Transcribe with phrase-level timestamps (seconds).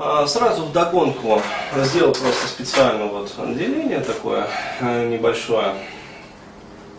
[0.00, 1.42] А, Сразу в догонку
[1.74, 4.46] сделал просто специально вот деление такое
[4.78, 5.74] э, небольшое.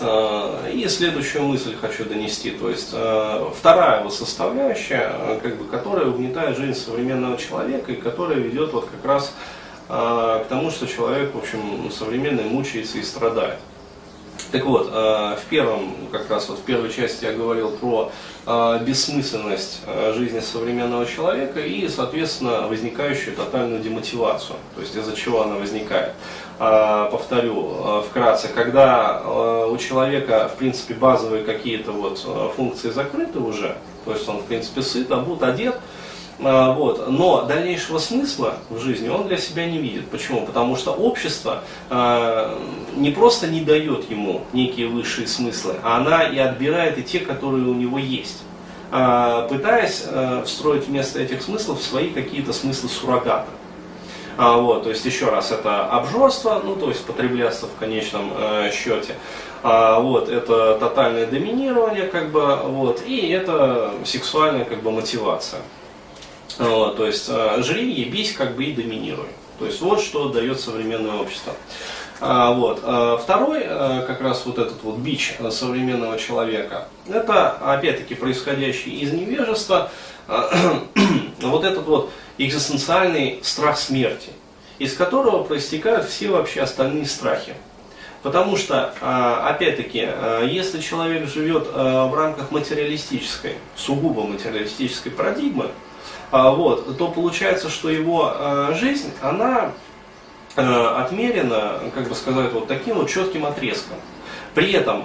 [0.00, 2.50] А, И следующую мысль хочу донести.
[2.50, 7.94] То есть э, вторая его составляющая, э, как бы, которая угнетает жизнь современного человека и
[7.94, 9.34] которая ведет вот как раз
[9.88, 13.58] к тому, что человек, в общем, современный мучается и страдает.
[14.52, 18.10] Так вот, э, в первом, как раз вот в первой части я говорил про
[18.46, 25.42] э, бессмысленность э, жизни современного человека и, соответственно, возникающую тотальную демотивацию, то есть из-за чего
[25.42, 26.12] она возникает.
[26.58, 29.22] Повторю вкратце, когда
[29.66, 32.18] у человека, в принципе, базовые какие-то вот
[32.54, 35.76] функции закрыты уже, то есть он, в принципе, сыт, обут, одет,
[36.42, 37.08] а, Вот.
[37.08, 40.08] Но дальнейшего смысла в жизни он для себя не видит.
[40.08, 40.46] Почему?
[40.46, 42.58] Потому что общество э,
[42.96, 47.66] не просто не дает ему некие высшие смыслы, а она и отбирает и те, которые
[47.66, 48.42] у него есть
[49.48, 53.46] пытаясь э, встроить вместо этих смыслов свои какие-то смыслы суррогата.
[54.36, 58.70] А, вот, то есть еще раз, это обжорство, ну то есть потреблятство в конечном э,
[58.72, 59.14] счете.
[59.62, 65.60] А, вот, это тотальное доминирование, как бы, вот, и это сексуальная как бы мотивация.
[66.58, 69.28] Вот, то есть э, жри, ебись, как бы и доминируй.
[69.58, 71.54] То есть вот что дает современное общество.
[72.20, 72.80] А, вот.
[72.82, 79.12] А, второй, э, как раз вот этот вот бич современного человека, это опять-таки происходящий из
[79.12, 79.90] невежества,
[81.40, 84.30] вот этот вот экзистенциальный страх смерти,
[84.78, 87.54] из которого проистекают все вообще остальные страхи.
[88.22, 88.92] Потому что,
[89.46, 90.06] опять-таки,
[90.46, 95.70] если человек живет в рамках материалистической, сугубо материалистической парадигмы,
[96.30, 98.34] вот, то получается, что его
[98.74, 99.72] жизнь, она
[100.54, 103.96] отмерено, как бы сказать, вот таким вот четким отрезком.
[104.54, 105.04] При этом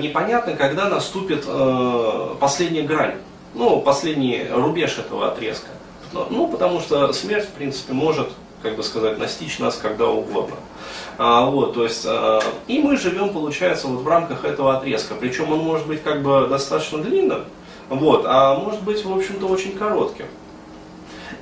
[0.00, 1.46] непонятно, когда наступит
[2.40, 3.14] последняя грань,
[3.54, 5.68] ну, последний рубеж этого отрезка.
[6.12, 8.30] Ну, потому что смерть, в принципе, может,
[8.62, 10.56] как бы сказать, настичь нас когда угодно.
[11.16, 15.14] А, вот, то есть, а, и мы живем, получается, вот в рамках этого отрезка.
[15.14, 17.44] Причем он может быть как бы достаточно длинным,
[17.88, 20.26] вот, а может быть, в общем-то, очень коротким.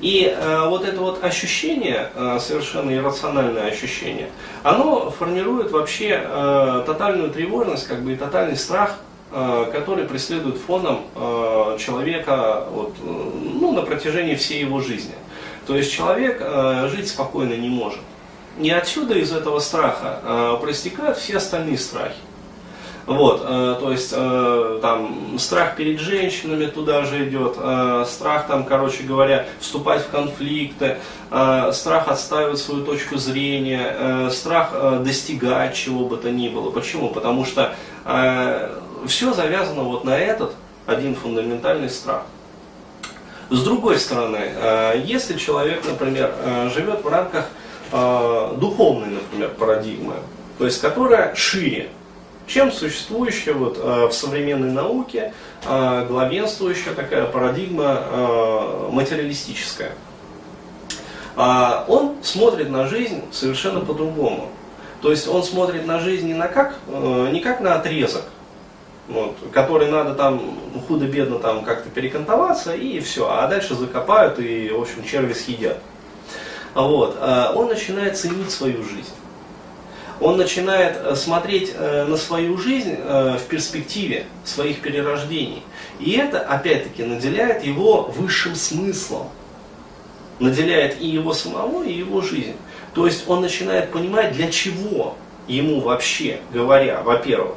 [0.00, 4.31] И э, вот это вот ощущение, э, совершенно иррациональное ощущение,
[4.62, 8.97] оно формирует вообще э, тотальную тревожность, как бы и тотальный страх,
[9.32, 15.15] э, который преследует фоном э, человека вот, ну, на протяжении всей его жизни.
[15.66, 18.00] То есть человек э, жить спокойно не может.
[18.59, 22.15] И отсюда из этого страха э, проистекают все остальные страхи.
[23.04, 27.56] Вот, э, то есть э, там страх перед женщинами туда же идет,
[28.09, 36.06] страх там, короче говоря, вступать в конфликты, страх отстаивать свою точку зрения, страх достигать чего
[36.06, 36.71] бы то ни было.
[36.71, 37.10] Почему?
[37.10, 37.75] Потому что
[39.06, 40.53] все завязано вот на этот
[40.87, 42.22] один фундаментальный страх.
[43.48, 47.46] С другой стороны, э, если человек, например, э, живет в рамках
[47.92, 50.14] э, духовной, например, парадигмы,
[50.58, 51.90] то есть которая шире,
[52.48, 55.32] чем существующая вот, в современной науке
[55.64, 59.90] главенствующая такая парадигма материалистическая.
[61.36, 64.48] Он смотрит на жизнь совершенно по-другому.
[65.02, 68.22] То есть он смотрит на жизнь не, на как, не как на отрезок,
[69.09, 70.59] вот, который надо там
[70.89, 75.78] худо-бедно там как-то перекантоваться и все, а дальше закопают и, в общем, черви съедят.
[76.75, 77.17] Вот.
[77.55, 79.15] Он начинает ценить свою жизнь
[80.21, 85.62] он начинает э, смотреть э, на свою жизнь э, в перспективе своих перерождений.
[86.00, 89.28] И это, опять-таки, наделяет его высшим смыслом.
[90.38, 92.56] Наделяет и его самого, и его жизнь.
[92.94, 95.17] То есть он начинает понимать, для чего
[95.49, 97.56] ему вообще говоря, во-первых,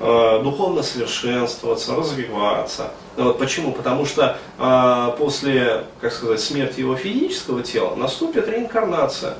[0.00, 2.90] духовно совершенствоваться, развиваться.
[3.16, 3.72] Вот почему?
[3.72, 9.34] Потому что э, после, как сказать, смерти его физического тела наступит реинкарнация.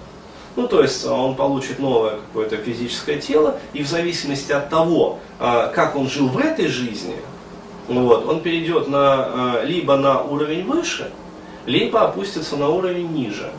[0.56, 5.20] Ну, то есть а, он получит новое какое-то физическое тело, и в зависимости от того,
[5.38, 7.16] как он жил в этой жизни,
[7.88, 11.10] вот, он перейдет на, либо на уровень выше,
[11.66, 13.50] либо опустится на уровень ниже.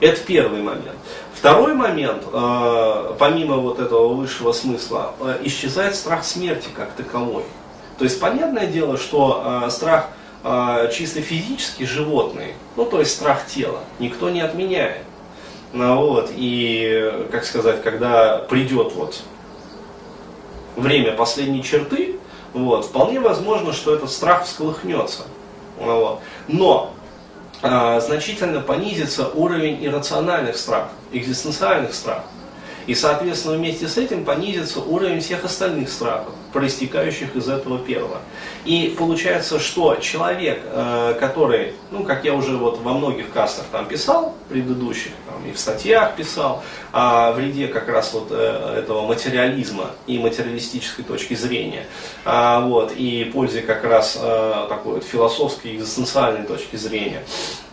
[0.00, 0.96] Это первый момент.
[1.34, 2.24] Второй момент,
[3.18, 7.44] помимо вот этого высшего смысла, исчезает страх смерти как таковой.
[7.98, 10.08] То есть понятное дело, что страх
[10.92, 15.02] чисто физический, животный, ну то есть страх тела, никто не отменяет.
[15.72, 19.20] Ну, вот, и, как сказать, когда придет вот
[20.76, 22.18] время последней черты,
[22.54, 25.24] вот, вполне возможно, что этот страх всколыхнется.
[25.78, 26.20] Ну, вот.
[26.46, 26.94] Но
[27.60, 32.26] значительно понизится уровень иррациональных страхов, экзистенциальных страхов.
[32.86, 36.32] И, соответственно, вместе с этим понизится уровень всех остальных страхов.
[36.52, 38.18] проистекающих из этого первого.
[38.64, 43.86] И получается, что человек, э, который, ну, как я уже вот во многих кастах там
[43.86, 46.62] писал, предыдущих, там, и в статьях писал,
[46.92, 51.86] о вреде как раз вот э, этого материализма и материалистической точки зрения,
[52.24, 57.22] а, вот, и пользе как раз э, такой вот философской, экзистенциальной точки зрения.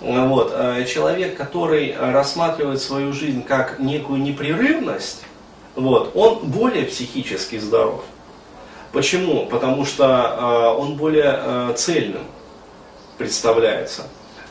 [0.01, 0.53] Вот,
[0.87, 5.23] человек, который рассматривает свою жизнь как некую непрерывность,
[5.75, 8.03] вот, он более психически здоров.
[8.91, 9.45] Почему?
[9.47, 12.23] Потому что э, он более э, цельным
[13.17, 14.03] представляется.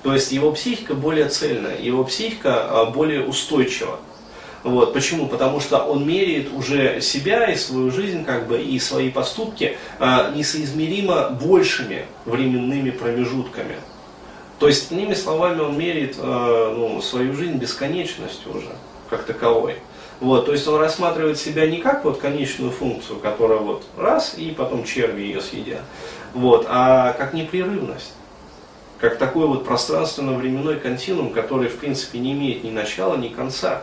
[0.05, 3.99] То есть его психика более цельная, его психика э, более устойчива.
[4.63, 4.93] Вот.
[4.93, 5.29] Почему?
[5.29, 10.33] Потому что он меряет уже себя и свою жизнь, как бы, и свои поступки э,
[10.37, 13.77] несоизмеримо большими временными промежутками.
[14.59, 18.69] То есть, иными словами, он меряет э, ну, свою жизнь бесконечностью уже,
[19.09, 19.77] как таковой.
[20.21, 24.51] Вот, то есть он рассматривает себя не как вот конечную функцию, которая вот раз, и
[24.51, 25.83] потом черви ее съедят,
[26.35, 28.13] вот, а как непрерывность.
[29.05, 33.83] Как такой вот пространственно-временной континуум, который в принципе не имеет ни начала, ни конца.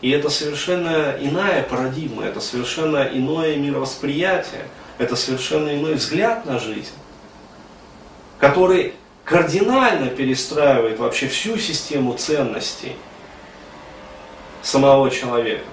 [0.00, 4.68] И это совершенно иная парадигма, это совершенно иное мировосприятие,
[4.98, 6.92] это совершенно иной взгляд на жизнь,
[8.38, 8.94] который
[9.24, 12.94] кардинально перестраивает вообще всю систему ценностей–
[14.62, 15.66] самого человека.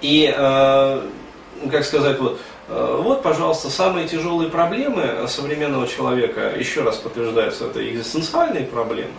[0.00, 1.08] И, э,
[1.70, 2.40] как сказать, вот,
[3.02, 9.12] вот, пожалуйста, самые тяжелые проблемы современного человека, еще раз подтверждаются, это экзистенциальные проблемы.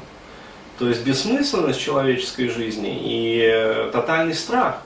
[0.79, 4.81] То есть бессмысленность человеческой жизни и э, тотальный страх.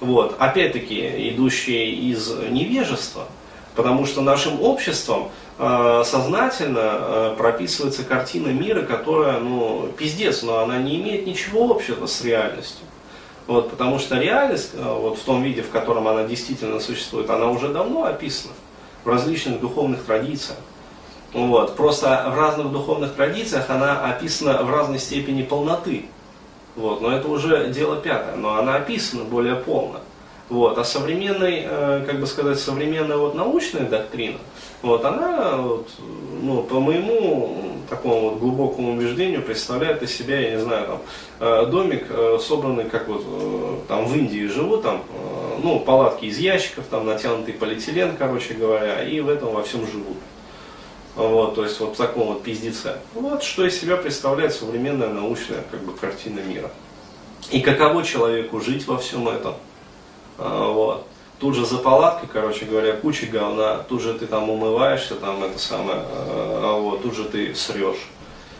[0.00, 3.26] Вот, опять-таки, идущие из невежества.
[3.76, 10.78] Потому что нашим обществом э, сознательно э, прописывается картина мира, которая, ну, пиздец, но она
[10.78, 12.84] не имеет ничего общего с реальностью.
[13.46, 17.48] Вот, потому что реальность, э, вот в том виде, в котором она действительно существует, она
[17.48, 18.54] уже давно описана
[19.04, 20.58] в различных духовных традициях.
[21.32, 26.06] Вот, просто в разных духовных традициях она описана в разной степени полноты.
[26.76, 30.00] Вот, но это уже дело пятое, но она описана более полно.
[30.48, 34.38] Вот, а современный, э, как бы сказать, современная вот научная доктрина,
[34.82, 35.88] вот, она, вот,
[36.42, 41.00] ну, по моему такому вот глубокому убеждению представляет из себя, я не знаю, там,
[41.40, 45.02] э, домик, э, собранный, как вот э, там в Индии живут, там,
[45.62, 50.16] ну, палатки из ящиков, там натянутый полиэтилен, короче говоря, и в этом во всем живут.
[51.16, 52.96] Вот, то есть вот в таком вот пиздеце.
[53.14, 56.70] Вот что из себя представляет современная научная как бы картина мира.
[57.50, 59.54] И каково человеку жить во всем этом.
[60.38, 61.09] Вот
[61.40, 65.58] тут же за палаткой, короче говоря, куча говна, тут же ты там умываешься, там это
[65.58, 68.08] самое, а вот, тут же ты срешь.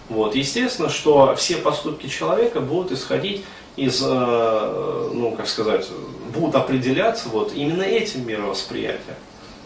[0.09, 0.35] Вот.
[0.35, 3.45] Естественно, что все поступки человека будут исходить
[3.77, 5.87] из, э, ну, как сказать,
[6.35, 9.17] будут определяться вот именно этим мировосприятием.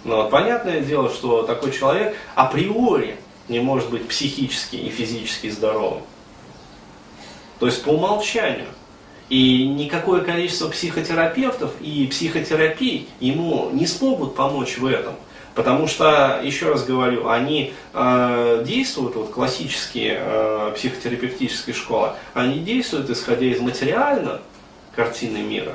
[0.05, 3.17] Но понятное дело, что такой человек априори
[3.49, 6.03] не может быть психически и физически здоровым.
[7.59, 8.67] То есть по умолчанию.
[9.29, 15.15] И никакое количество психотерапевтов и психотерапий ему не смогут помочь в этом.
[15.55, 23.09] Потому что, еще раз говорю, они э, действуют, вот классические э, психотерапевтические школы, они действуют
[23.09, 24.41] исходя из материальной
[24.97, 25.75] картины мира.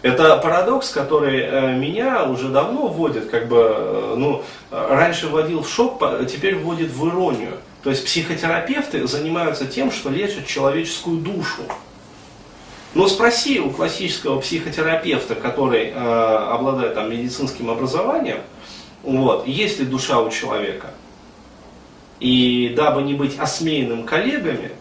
[0.00, 5.68] Это парадокс, который э, меня уже давно вводит, как бы, э, ну, раньше вводил в
[5.68, 7.58] шок, теперь вводит в иронию.
[7.82, 11.62] То есть психотерапевты занимаются тем, что лечат человеческую душу.
[12.94, 18.38] Но спроси у классического психотерапевта, который э, обладает там, медицинским образованием,
[19.02, 20.90] вот, есть ли душа у человека.
[22.20, 24.72] И дабы не быть осмеянным коллегами,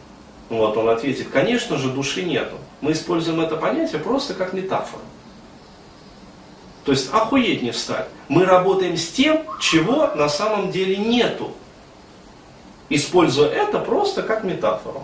[0.50, 2.56] вот, он ответит, конечно же, души нету.
[2.82, 5.04] Мы используем это понятие просто как метафору.
[6.86, 8.08] То есть охуеть не встать.
[8.28, 11.52] Мы работаем с тем, чего на самом деле нету.
[12.90, 15.04] Используя это просто как метафору.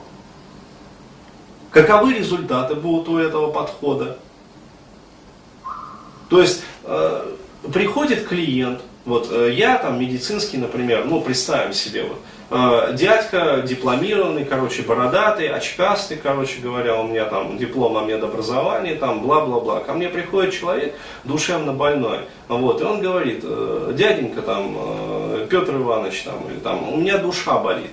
[1.71, 4.17] Каковы результаты будут у этого подхода?
[6.29, 7.31] То есть э,
[7.73, 12.17] приходит клиент, вот э, я там медицинский, например, ну представим себе, вот,
[12.49, 19.21] э, дядька дипломированный, короче, бородатый, очкастый, короче говоря, у меня там диплом о медобразовании, там
[19.21, 19.79] бла-бла-бла.
[19.79, 25.75] Ко мне приходит человек душевно больной, вот, и он говорит, э, дяденька там, э, Петр
[25.75, 27.91] Иванович, там, или там, у меня душа болит.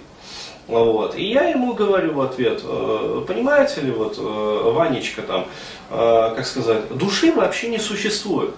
[0.69, 1.17] Вот.
[1.17, 5.47] И я ему говорю в ответ, «Э, понимаете ли, вот э, Ванечка там,
[5.91, 8.55] э, как сказать, души вообще не существует.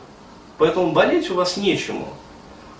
[0.59, 2.09] Поэтому болеть у вас нечему.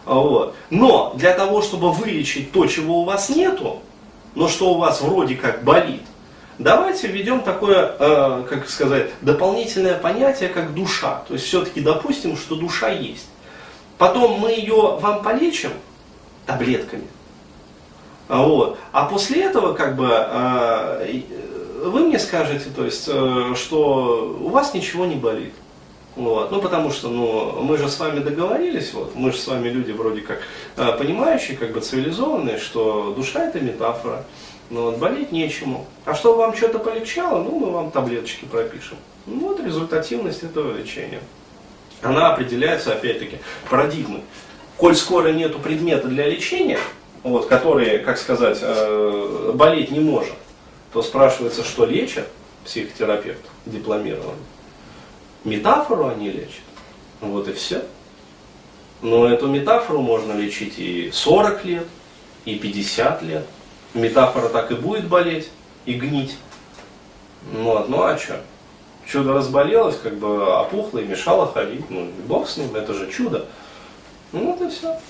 [0.05, 0.57] Вот.
[0.71, 3.79] Но для того, чтобы вылечить то, чего у вас нету,
[4.35, 6.03] но что у вас вроде как болит,
[6.59, 11.23] давайте введем такое, как сказать, дополнительное понятие, как душа.
[11.29, 13.29] То есть все-таки допустим, что душа есть.
[13.99, 15.71] потом мы ее вам полечим
[16.47, 17.05] таблетками.
[18.31, 18.79] А вот.
[18.93, 21.05] А после этого, как бы, а,
[21.83, 25.53] вы мне скажете, то есть, э, что у вас ничего не болит.
[26.15, 26.53] Вот.
[26.53, 29.91] Ну, потому что, ну, мы же с вами договорились, вот, мы же с вами люди
[29.91, 30.43] вроде как
[30.77, 34.25] э, понимающие, как бы цивилизованные, что душа это метафора,
[34.71, 35.87] ну, вот, болеть нечему.
[36.05, 38.99] А чтобы вам что-то полегчало, ну, мы вам таблеточки пропишем.
[39.27, 41.21] Ну, вот результативность этого лечения.
[42.01, 44.23] Она определяется, опять-таки, парадигмой.
[44.77, 46.79] Коль скоро нету предмета для лечения,
[47.23, 50.35] вот, который, как сказать, э, болеть не может,
[50.93, 52.29] то спрашивается, что лечат
[52.65, 54.39] психотерапевт дипломированный.
[55.45, 56.63] Метафору они лечат.
[57.21, 57.83] Вот и все.
[59.03, 61.87] Но эту метафору можно лечить и 40 лет,
[62.45, 63.47] и 50 лет.
[63.95, 65.49] Метафора так и будет болеть
[65.87, 66.37] и гнить.
[67.53, 68.41] Вот, ну а что?
[69.07, 71.89] Чудо разболелось, как бы опухло и мешало ходить.
[71.91, 73.47] Ну, бог с ним, это же чудо.
[74.33, 75.01] Ну вот и все.